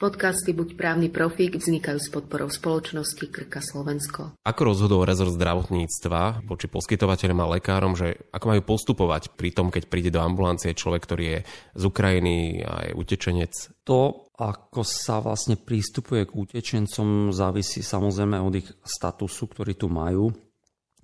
[0.00, 4.32] Podcasty Buď právny profík vznikajú s podporou spoločnosti Krka Slovensko.
[4.48, 9.92] Ako rozhodol rezort zdravotníctva voči poskytovateľom a lekárom, že ako majú postupovať pri tom, keď
[9.92, 11.38] príde do ambulancie človek, ktorý je
[11.76, 13.52] z Ukrajiny a je utečenec?
[13.84, 20.32] To, ako sa vlastne prístupuje k utečencom, závisí samozrejme od ich statusu, ktorý tu majú.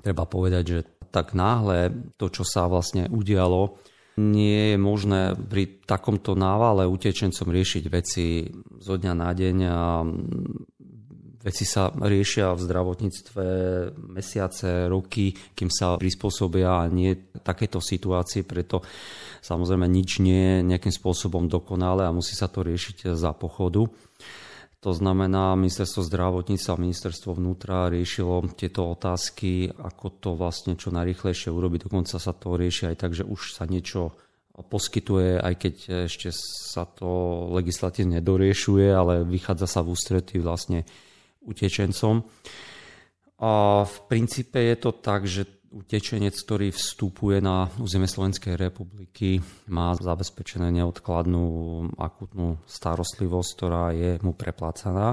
[0.01, 0.79] Treba povedať, že
[1.13, 3.77] tak náhle to, čo sa vlastne udialo,
[4.17, 8.49] nie je možné pri takomto návale utečencom riešiť veci
[8.81, 9.79] zo dňa na deň a
[11.47, 13.45] veci sa riešia v zdravotníctve
[14.11, 18.83] mesiace, roky, kým sa prispôsobia a nie takéto situácie, preto
[19.45, 23.87] samozrejme nič nie je nejakým spôsobom dokonalé a musí sa to riešiť za pochodu.
[24.85, 31.49] To znamená, ministerstvo zdravotníctva a ministerstvo vnútra riešilo tieto otázky, ako to vlastne čo najrychlejšie
[31.49, 31.89] urobiť.
[31.89, 34.15] Dokonca sa to rieši aj tak, že už sa niečo
[34.57, 35.75] poskytuje, aj keď
[36.09, 37.09] ešte sa to
[37.53, 40.89] legislatívne nedoriešuje, ale vychádza sa v ústretí vlastne
[41.45, 42.25] utečencom.
[43.37, 45.45] A v princípe je to tak, že
[45.77, 49.39] utečenec, ktorý vstupuje na územie Slovenskej republiky,
[49.69, 51.45] má zabezpečené neodkladnú
[52.01, 55.13] akutnú starostlivosť, ktorá je mu preplácaná.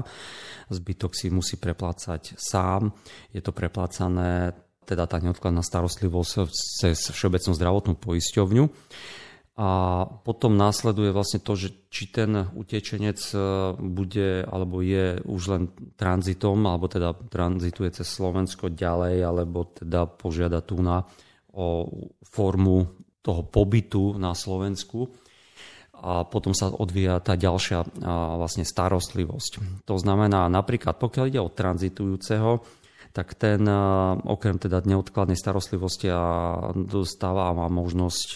[0.72, 2.88] Zbytok si musí preplácať sám.
[3.28, 8.64] Je to preplácané teda tá neodkladná starostlivosť cez Všeobecnú zdravotnú poisťovňu.
[9.54, 13.38] A potom následuje vlastne to, že či ten utečenec e,
[13.78, 15.62] bude alebo je už len
[15.94, 21.06] tranzitom, alebo teda tranzituje cez Slovensko ďalej, alebo teda požiada tu na
[21.54, 21.86] o
[22.26, 25.06] formu toho pobytu na Slovensku.
[26.04, 28.04] A potom sa odvíja tá ďalšia
[28.36, 29.86] vlastne starostlivosť.
[29.88, 32.60] To znamená napríklad, pokiaľ ide o tranzitujúceho,
[33.14, 33.62] tak ten
[34.26, 36.22] okrem teda neodkladnej starostlivosti a
[36.74, 38.28] dostáva má možnosť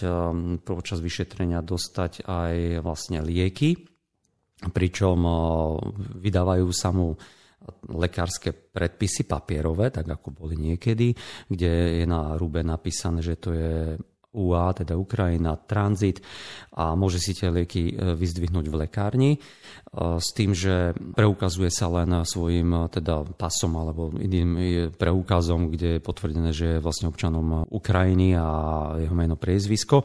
[0.63, 2.55] počas vyšetrenia dostať aj
[2.87, 3.75] vlastne lieky,
[4.71, 5.19] pričom
[6.23, 7.19] vydávajú sa mu
[7.91, 11.11] lekárske predpisy papierové, tak ako boli niekedy,
[11.51, 13.99] kde je na rúbe napísané, že to je
[14.37, 16.21] UA, teda Ukrajina, tranzit
[16.77, 19.39] a môže si tie lieky e, vyzdvihnúť v lekárni e,
[20.21, 24.51] s tým, že preukazuje sa len svojim e, teda pasom alebo iným
[24.93, 28.47] preukazom, kde je potvrdené, že je vlastne občanom Ukrajiny a
[29.01, 30.05] jeho meno priezvisko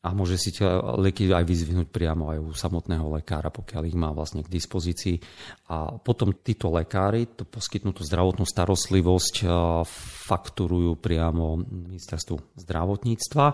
[0.00, 0.64] a môže si tie
[0.96, 5.20] lieky aj vyzvihnúť priamo aj u samotného lekára, pokiaľ ich má vlastne k dispozícii.
[5.68, 9.44] A potom títo lekári to poskytnutú zdravotnú starostlivosť
[10.24, 13.46] fakturujú priamo ministerstvu zdravotníctva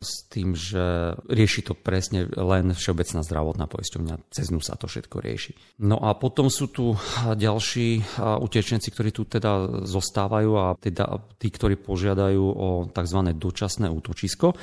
[0.00, 4.32] s tým, že rieši to presne len Všeobecná zdravotná poisťovňa.
[4.32, 5.52] Cez ňu sa to všetko rieši.
[5.84, 11.76] No a potom sú tu ďalší utečenci, ktorí tu teda zostávajú a teda tí, ktorí
[11.76, 13.20] požiadajú o tzv.
[13.36, 14.56] dočasné útočisko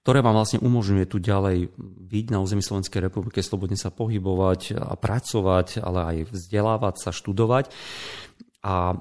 [0.00, 1.76] ktoré vám vlastne umožňuje tu ďalej
[2.08, 7.68] byť na území Slovenskej republiky, slobodne sa pohybovať a pracovať, ale aj vzdelávať sa, študovať.
[8.60, 8.92] A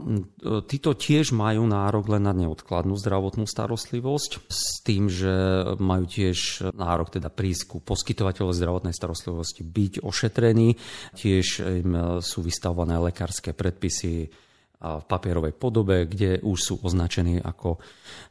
[0.71, 5.31] títo tiež majú nárok len na neodkladnú zdravotnú starostlivosť s tým, že
[5.75, 10.79] majú tiež nárok teda prísť ku poskytovateľov zdravotnej starostlivosti byť ošetrení.
[11.11, 14.31] Tiež im sú vystavované lekárske predpisy
[14.79, 17.83] v papierovej podobe, kde už sú označení ako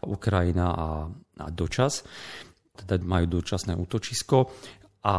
[0.08, 0.88] Ukrajina a,
[1.44, 2.08] a dočas
[2.84, 4.50] teda majú dočasné útočisko
[5.04, 5.16] a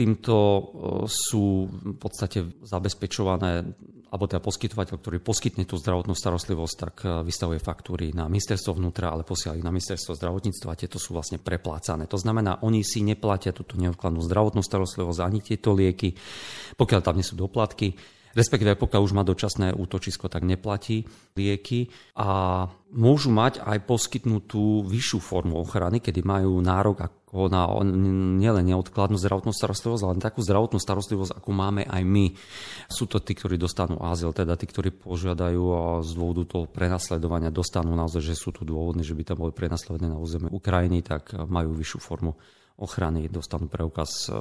[0.00, 0.62] týmto e,
[1.10, 3.66] sú v podstate zabezpečované,
[4.10, 9.12] alebo teda poskytovateľ, ktorý poskytne tú zdravotnú starostlivosť, tak e, vystavuje faktúry na ministerstvo vnútra,
[9.12, 12.08] ale posiela ich na ministerstvo zdravotníctva a tieto sú vlastne preplácané.
[12.08, 16.14] To znamená, oni si neplatia túto neodkladnú zdravotnú starostlivosť ani tieto lieky,
[16.78, 22.66] pokiaľ tam nie sú doplatky respektíve pokiaľ už má dočasné útočisko, tak neplatí lieky a
[22.94, 27.70] môžu mať aj poskytnutú vyššiu formu ochrany, kedy majú nárok ako na
[28.42, 32.34] nielen neodkladnú zdravotnú starostlivosť, ale takú zdravotnú starostlivosť, ako máme aj my.
[32.90, 35.62] Sú to tí, ktorí dostanú azyl, teda tí, ktorí požiadajú
[36.02, 40.10] z dôvodu toho prenasledovania dostanú naozaj, že sú tu dôvodní, že by tam boli prenasledované
[40.10, 42.34] na území Ukrajiny, tak majú vyššiu formu
[42.80, 44.34] ochrany, dostanú preukaz e,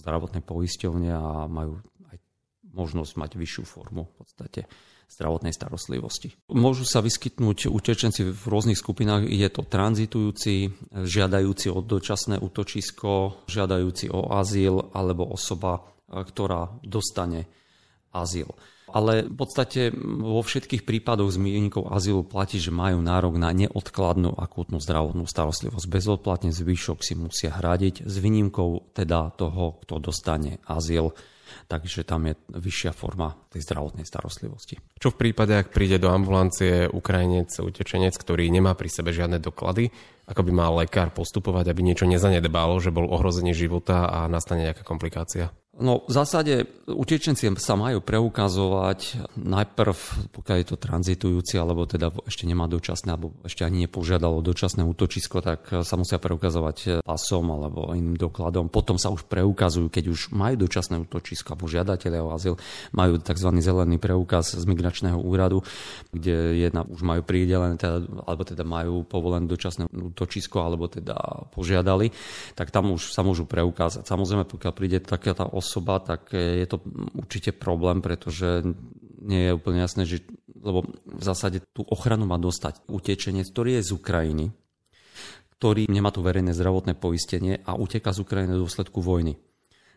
[0.00, 1.82] zdravotnej poisťovne a majú
[2.74, 4.60] možnosť mať vyššiu formu v podstate
[5.10, 6.38] zdravotnej starostlivosti.
[6.54, 9.26] Môžu sa vyskytnúť utečenci v rôznych skupinách.
[9.26, 17.50] Je to tranzitujúci, žiadajúci o dočasné útočisko, žiadajúci o azyl alebo osoba, ktorá dostane
[18.14, 18.54] azyl.
[18.90, 24.82] Ale v podstate vo všetkých prípadoch zmienníkov azylu platí, že majú nárok na neodkladnú akútnu
[24.82, 25.86] zdravotnú starostlivosť.
[25.86, 31.14] Bezodplatne zvyšok si musia hradiť s výnimkou teda toho, kto dostane azyl
[31.68, 34.78] takže tam je vyššia forma tej zdravotnej starostlivosti.
[34.98, 39.90] Čo v prípade, ak príde do ambulancie Ukrajinec, utečenec, ktorý nemá pri sebe žiadne doklady,
[40.30, 44.86] ako by mal lekár postupovať, aby niečo nezanedbalo, že bol ohrozenie života a nastane nejaká
[44.86, 45.50] komplikácia?
[45.78, 49.98] No v zásade utečenci sa majú preukazovať najprv,
[50.34, 55.38] pokiaľ je to tranzitujúci, alebo teda ešte nemá dočasné, alebo ešte ani nepožiadalo dočasné útočisko,
[55.38, 58.66] tak sa musia preukazovať pasom alebo iným dokladom.
[58.66, 62.58] Potom sa už preukazujú, keď už majú dočasné útočisko, alebo žiadatelia o azyl
[62.90, 63.48] majú tzv.
[63.62, 65.62] zelený preukaz z migračného úradu,
[66.10, 72.10] kde jedna už majú pridelené, teda, alebo teda majú povolené dočasné útočisko, alebo teda požiadali,
[72.58, 74.02] tak tam už sa môžu preukázať.
[74.02, 76.82] Samozrejme, pokiaľ príde taká tá os osoba, tak je to
[77.14, 78.66] určite problém, pretože
[79.22, 80.26] nie je úplne jasné, že,
[80.58, 84.46] lebo v zásade tú ochranu má dostať utečenec, ktorý je z Ukrajiny,
[85.54, 89.38] ktorý nemá tu verejné zdravotné poistenie a uteka z Ukrajiny v dôsledku vojny.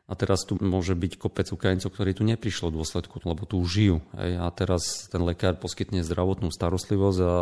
[0.04, 4.04] A teraz tu môže byť kopec Ukrajincov, ktorí tu neprišlo v dôsledku, lebo tu žijú.
[4.20, 4.36] Hej.
[4.36, 7.34] A teraz ten lekár poskytne zdravotnú starostlivosť a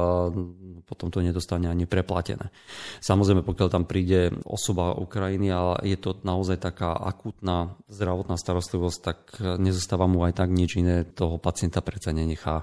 [0.85, 2.53] potom to nedostane ani preplatené.
[3.01, 9.19] Samozrejme, pokiaľ tam príde osoba Ukrajiny a je to naozaj taká akútna zdravotná starostlivosť, tak
[9.57, 12.61] nezostáva mu aj tak nič iné, toho pacienta predsa nenechá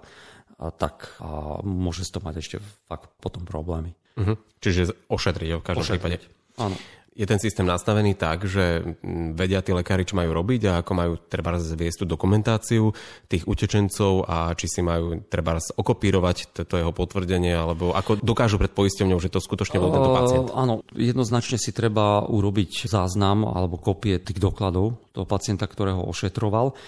[0.62, 2.56] a tak a môže to mať ešte
[2.86, 3.98] fakt potom problémy.
[4.14, 4.38] Uh-huh.
[4.62, 5.98] Čiže ošetriť v každom ošetriť.
[5.98, 6.18] prípade.
[6.58, 6.78] Áno
[7.19, 8.94] je ten systém nastavený tak, že
[9.35, 12.94] vedia tí lekári, čo majú robiť a ako majú treba zviesť tú dokumentáciu
[13.26, 18.70] tých utečencov a či si majú treba okopírovať to jeho potvrdenie, alebo ako dokážu pred
[18.70, 20.47] poisťovňou, že to skutočne bol tento pacient?
[20.55, 26.79] Uh, áno, jednoznačne si treba urobiť záznam alebo kopie tých dokladov toho pacienta, ktorého ošetroval.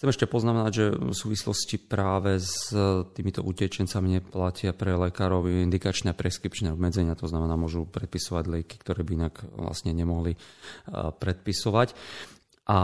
[0.00, 2.72] Chcem ešte poznamenať, že v súvislosti práve s
[3.12, 9.04] týmito utečencami neplatia pre lekárov indikačné a preskripčné obmedzenia, to znamená, môžu predpisovať lieky, ktoré
[9.04, 10.40] by inak vlastne nemohli
[10.88, 11.92] predpisovať.
[12.72, 12.78] A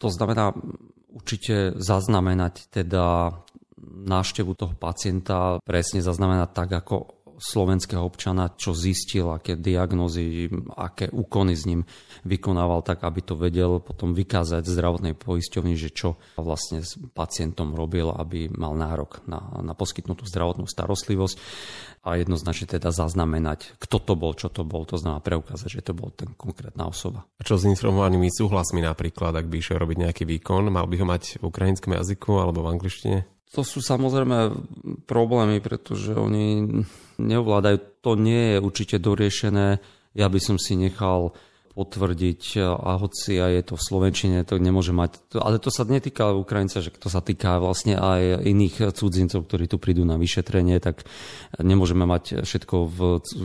[0.00, 0.56] to znamená
[1.12, 3.36] určite zaznamenať teda
[4.08, 11.56] návštevu toho pacienta, presne zaznamenať tak, ako slovenského občana, čo zistil, aké diagnozy, aké úkony
[11.56, 11.88] s ním
[12.28, 18.12] vykonával, tak aby to vedel potom vykázať zdravotnej poisťovni, že čo vlastne s pacientom robil,
[18.12, 21.36] aby mal nárok na, na poskytnutú zdravotnú starostlivosť
[22.04, 25.92] a jednoznačne teda zaznamenať, kto to bol, čo to bol, to znamená preukázať, že to
[25.96, 27.24] bol ten konkrétna osoba.
[27.40, 31.06] A čo s informovanými súhlasmi napríklad, ak by išiel robiť nejaký výkon, mal by ho
[31.08, 33.39] mať v ukrajinskom jazyku alebo v angličtine?
[33.50, 34.54] To sú samozrejme
[35.10, 36.70] problémy, pretože oni
[37.18, 38.00] neovládajú.
[38.06, 39.82] To nie je určite doriešené.
[40.14, 41.34] Ja by som si nechal
[41.80, 45.32] potvrdiť a hoci aj je to v Slovenčine, to nemôže mať.
[45.40, 49.80] Ale to sa netýka Ukrajinca, že to sa týka vlastne aj iných cudzincov, ktorí tu
[49.80, 51.08] prídu na vyšetrenie, tak
[51.56, 52.98] nemôžeme mať všetko v...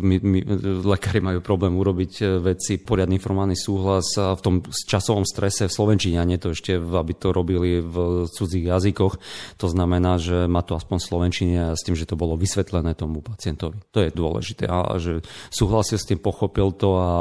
[0.03, 0.39] My, my,
[0.83, 6.27] lekári majú problém urobiť veci, poriadny informovaný súhlas v tom časovom strese v Slovenčine, a
[6.27, 9.15] nie to ešte, aby to robili v cudzích jazykoch.
[9.63, 12.97] To znamená, že má to aspoň v Slovenčine a s tým, že to bolo vysvetlené
[12.97, 13.79] tomu pacientovi.
[13.95, 15.23] To je dôležité a že
[15.53, 17.11] súhlasil s tým, pochopil to a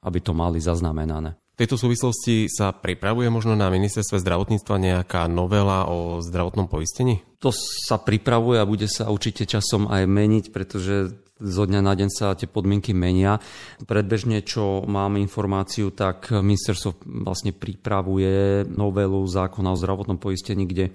[0.00, 1.36] aby to mali zaznamenané.
[1.56, 7.20] V tejto súvislosti sa pripravuje možno na ministerstve zdravotníctva nejaká novela o zdravotnom poistení?
[7.44, 12.08] To sa pripravuje a bude sa určite časom aj meniť, pretože zo dňa na deň
[12.12, 13.40] sa tie podmienky menia.
[13.84, 20.92] Predbežne, čo mám informáciu, tak ministerstvo vlastne pripravuje novelu zákona o zdravotnom poistení, kde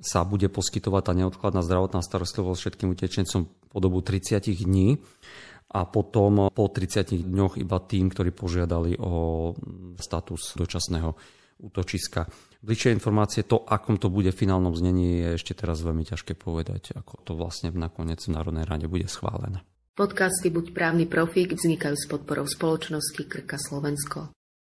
[0.00, 3.40] sa bude poskytovať tá neodkladná zdravotná starostlivosť všetkým utečencom
[3.72, 5.00] po dobu 30 dní
[5.74, 9.50] a potom po 30 dňoch iba tým, ktorí požiadali o
[9.98, 11.10] status dočasného
[11.58, 12.30] útočiska.
[12.62, 16.94] Bližšie informácie, to, akom to bude v finálnom znení, je ešte teraz veľmi ťažké povedať,
[16.94, 19.66] ako to vlastne nakoniec v Národnej rade bude schválené.
[19.94, 24.34] Podcasty Buď právny profík vznikajú s podporou spoločnosti Krka Slovensko.